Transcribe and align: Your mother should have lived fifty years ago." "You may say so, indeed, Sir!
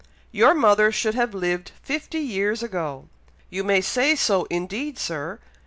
Your 0.31 0.55
mother 0.55 0.91
should 0.91 1.13
have 1.13 1.35
lived 1.35 1.73
fifty 1.83 2.17
years 2.17 2.63
ago." 2.63 3.07
"You 3.51 3.63
may 3.63 3.81
say 3.81 4.15
so, 4.15 4.45
indeed, 4.49 4.97
Sir! 4.97 5.37